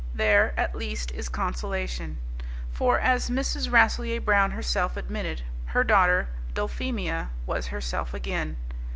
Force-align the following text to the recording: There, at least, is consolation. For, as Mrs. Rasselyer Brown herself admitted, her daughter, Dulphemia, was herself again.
There, 0.15 0.55
at 0.59 0.73
least, 0.73 1.11
is 1.11 1.29
consolation. 1.29 2.17
For, 2.71 2.99
as 2.99 3.29
Mrs. 3.29 3.71
Rasselyer 3.71 4.19
Brown 4.19 4.49
herself 4.49 4.97
admitted, 4.97 5.43
her 5.77 5.83
daughter, 5.83 6.27
Dulphemia, 6.55 7.29
was 7.45 7.67
herself 7.67 8.11
again. 8.11 8.57